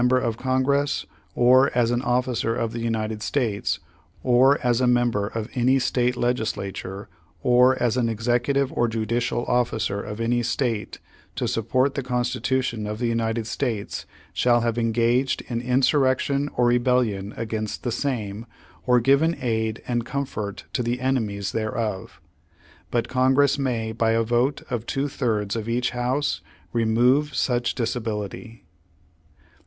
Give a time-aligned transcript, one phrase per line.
[0.07, 1.05] ber of Congress,
[1.35, 3.77] or as an officer of the United States,
[4.23, 7.07] or as a member of any State Legislature,
[7.43, 10.97] or as an executive or judicial officer of any State,
[11.35, 17.31] to support the Constitution of the United States, shall have ensaged in insurrection or rebellion
[17.37, 18.47] against the same,
[18.87, 22.19] or given aid and comfort to the enemies thereof.
[22.89, 26.41] But Congress may, by vote of two thirds of each House,
[26.73, 28.65] remove such disability.